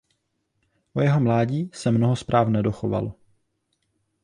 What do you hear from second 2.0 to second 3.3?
zpráv nedochovalo.